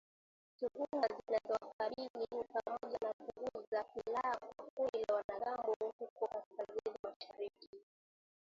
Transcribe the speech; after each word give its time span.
Tuhuma 0.59 1.07
zinazowakabili 1.15 2.09
ni 2.31 2.43
pamoja 2.53 2.97
na 3.01 3.13
kuuza 3.13 3.85
silaha 3.93 4.39
kwa 4.55 4.65
kundi 4.75 4.97
la 5.05 5.15
wanamgambo 5.15 5.75
huko 5.99 6.27
kaskazini 6.27 6.97
mashariki 7.03 7.69